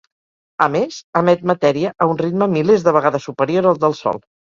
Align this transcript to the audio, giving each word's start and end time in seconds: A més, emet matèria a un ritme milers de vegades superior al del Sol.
A 0.65 0.67
més, 0.75 0.95
emet 1.19 1.43
matèria 1.51 1.91
a 2.05 2.07
un 2.13 2.17
ritme 2.21 2.47
milers 2.55 2.87
de 2.89 2.95
vegades 2.97 3.29
superior 3.29 3.69
al 3.75 3.79
del 3.85 3.97
Sol. 4.01 4.19